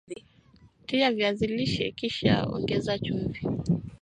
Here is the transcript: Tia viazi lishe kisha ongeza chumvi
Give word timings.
Tia 0.85 1.11
viazi 1.13 1.47
lishe 1.47 1.91
kisha 1.91 2.43
ongeza 2.45 2.99
chumvi 2.99 3.47